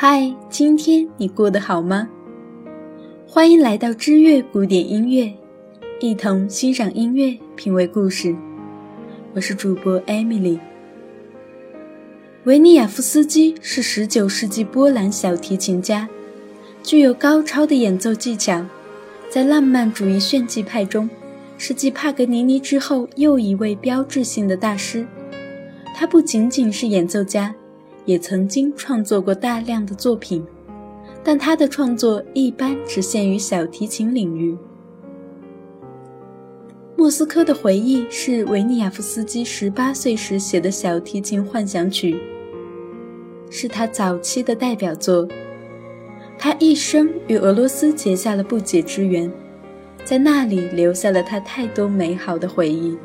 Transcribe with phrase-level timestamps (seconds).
[0.00, 2.08] 嗨，今天你过得好吗？
[3.26, 5.34] 欢迎来到知乐古典音乐，
[5.98, 8.32] 一同欣赏音乐，品味故事。
[9.34, 10.60] 我是主播 Emily。
[12.44, 16.08] 维尼亚夫斯基是19世纪波兰小提琴家，
[16.84, 18.64] 具有高超的演奏技巧，
[19.28, 21.10] 在浪漫主义炫技派中
[21.56, 25.04] 是继帕格尼尼之后又一位标志性的大师。
[25.96, 27.52] 他不仅仅是演奏家。
[28.08, 30.42] 也曾经创作过大量的作品，
[31.22, 34.54] 但他的创作一般只限于小提琴领域。
[36.96, 42.18] 《莫斯科的回忆》是维尼亚夫斯基十八岁时写的小提琴幻想曲，
[43.50, 45.28] 是他早期的代表作。
[46.38, 49.30] 他一生与俄罗斯结下了不解之缘，
[50.02, 52.96] 在那里留下了他太多美好的回忆。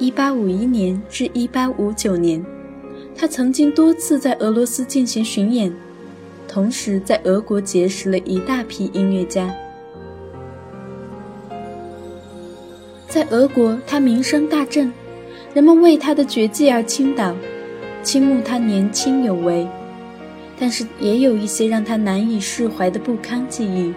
[0.00, 2.44] 一八五一年至一八五九年。
[3.20, 5.74] 他曾经多次在俄罗斯进行巡演，
[6.46, 9.52] 同时在俄国结识了一大批音乐家。
[13.08, 14.92] 在俄国，他名声大振，
[15.52, 17.34] 人们为他的绝技而倾倒，
[18.04, 19.66] 倾慕他年轻有为。
[20.56, 23.92] 但是也有一些让他难以释怀的不堪记忆。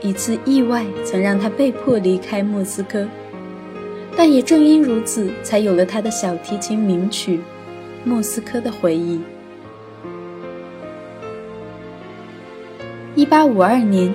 [0.00, 3.06] 一次意外曾让他被迫离开莫斯科，
[4.16, 7.38] 但也正因如此，才有了他的小提琴名曲。
[8.04, 9.20] 莫斯科的回忆。
[13.14, 14.12] 一八五二年，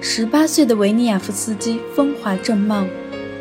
[0.00, 2.84] 十八岁的维尼亚夫斯基风华正茂，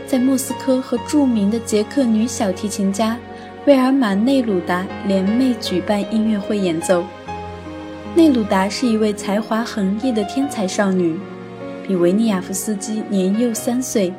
[0.07, 3.17] 在莫斯科和著名的捷克女小提琴家
[3.65, 7.03] 威尔玛内鲁达联袂举办音乐会演奏。
[8.15, 11.19] 内鲁达是一位才华横溢的天才少女，
[11.85, 14.13] 比维尼亚夫斯基年幼三岁。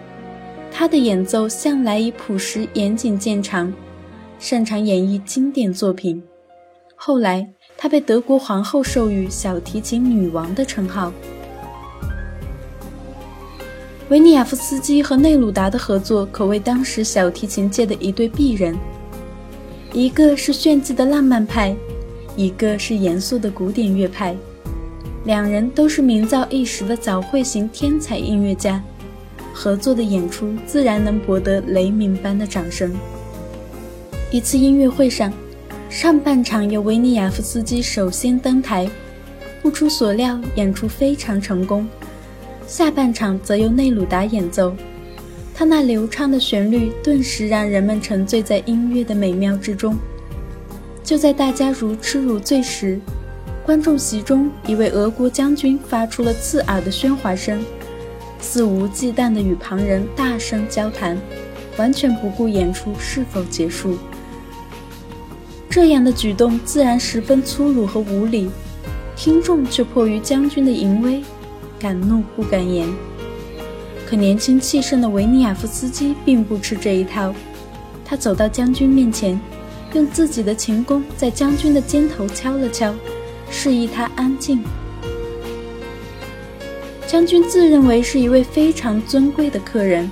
[0.71, 3.73] 她的演奏向来以朴实严谨见长。
[4.39, 6.23] 擅长演绎经典作品，
[6.95, 11.13] 后来她被德国皇后授予“小提琴女王”的称号。
[14.09, 18.77] 维尼亚夫斯基和内鲁达的合作可谓当时小提琴界的一对璧人，
[19.93, 21.75] 一个是炫技的浪漫派，
[22.37, 24.37] 一个是严肃的古典乐派，
[25.25, 28.81] 两人都是名噪一时的早慧型天才音乐家，
[29.53, 32.95] 合作的演出自然能博得雷鸣般的掌声。
[34.33, 35.33] 一次音乐会上，
[35.89, 38.91] 上半场由维尼亚夫斯基首先登台，
[39.63, 41.87] 不出所料，演出非常成功。
[42.67, 44.75] 下半场则由内鲁达演奏，
[45.55, 49.97] 他那流畅的旋律顿时让人们沉醉在音乐的美妙之中。
[51.05, 52.99] 就在大家如痴如醉时，
[53.65, 57.65] 观众席中一位俄国将军发出了刺耳的喧哗声，
[58.41, 61.17] 肆无忌惮地与旁人大声交谈，
[61.77, 63.97] 完全不顾演出是否结束。
[65.77, 68.49] 这样的举动自然十分粗鲁和无礼，
[69.15, 71.23] 听众却迫于将军的淫威，
[71.79, 72.89] 敢怒不敢言。
[74.07, 77.35] 可年轻气盛的维尼亚夫斯基并不吃这一套，
[78.07, 79.39] 他走到将军面前，
[79.93, 82.95] 用自己的琴弓在将军的肩头敲了敲，
[83.51, 84.65] 示意他安静。
[87.07, 90.11] 将军自认为是一位非常尊贵的客人，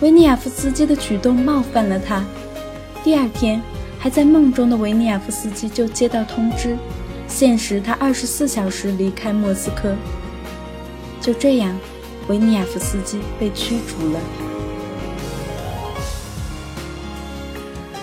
[0.00, 2.24] 维尼亚夫斯基的举动冒犯了他。
[3.04, 3.62] 第二天。
[3.98, 6.76] 还在梦中的维尼亚夫斯基就接到通知，
[7.26, 9.94] 限时他二十四小时离开莫斯科。
[11.20, 11.76] 就这样，
[12.28, 14.20] 维尼亚夫斯基被驱逐了。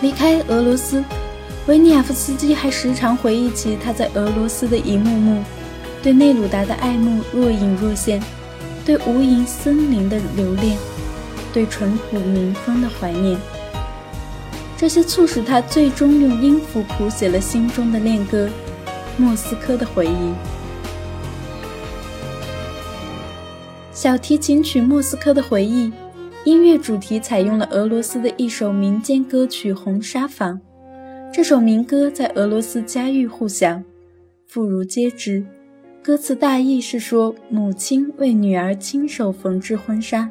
[0.02, 1.04] 离开俄罗斯，
[1.66, 5.42] 维尼亚夫斯基还时常回忆起他在俄罗斯的一幕幕：
[6.04, 8.22] 对内鲁达的爱慕若隐若现，
[8.86, 10.78] 对无垠森林的留恋，
[11.54, 13.40] 对淳朴民风的怀念。
[14.78, 18.48] 这些促使他最终用音符谱写了心中的恋歌
[19.18, 20.10] 《莫斯科的回忆》。
[23.94, 25.88] 小提琴曲《莫斯科的回忆》，
[26.44, 30.56] 音乐主题采用了俄罗斯的一首民间歌曲《红纱房》。
[31.34, 33.82] 这首民歌在俄罗斯家喻户晓，
[34.46, 35.46] 妇孺皆知。
[36.04, 40.30] 歌词大意是说，母亲为女儿亲手缝制婚纱，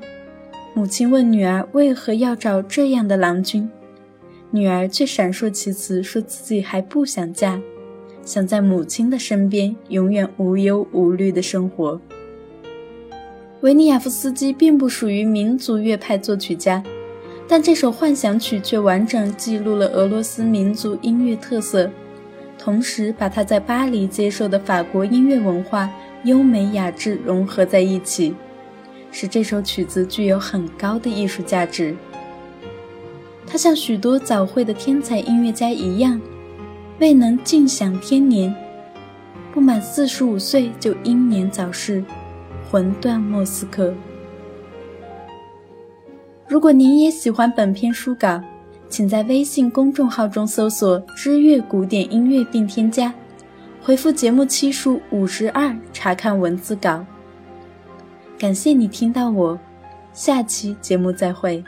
[0.75, 3.69] 母亲问女儿为何要找这样的郎君。
[4.55, 7.61] 女儿却闪烁其词，说自己还不想嫁，
[8.25, 12.01] 想在母亲的身边永远无忧无虑的生活。
[13.63, 16.81] 维尼亚夫斯基并不属于民族乐派作曲家，
[17.49, 21.91] 但这首幻想曲却完整记录了俄罗斯民族音乐特色，
[22.57, 25.91] 同时把他在巴黎接受的法国音乐文化
[26.23, 28.33] 优美雅致融合在一起，
[29.11, 31.97] 使这首曲子具有很高的艺术价值。
[33.55, 36.21] 他像许多早慧的天才音乐家一样，
[36.99, 38.53] 未能尽享天年，
[39.53, 42.05] 不满四十五岁就英年早逝，
[42.69, 43.95] 魂断莫斯科。
[46.49, 48.43] 如果您也喜欢本篇书稿，
[48.89, 53.15] 请在微信公众号中搜索“知乐古典音乐”并添加，
[53.81, 57.07] 回复节目期数五十二查看文字稿。
[58.37, 59.57] 感谢你听到我，
[60.13, 61.63] 下期节目再会。